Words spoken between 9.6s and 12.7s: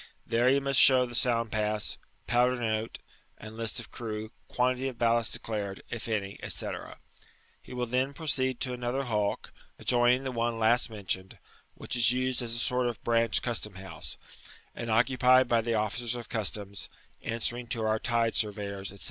adjoimng the one last mentioned, which is used as a